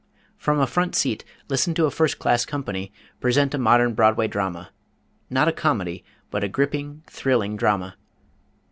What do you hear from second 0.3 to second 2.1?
From a front seat listen to a